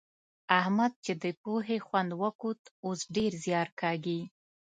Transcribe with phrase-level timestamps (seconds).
[0.59, 4.21] احمد چې د پوهې خوند وکوت؛ اوس ډېر زيار کاږي.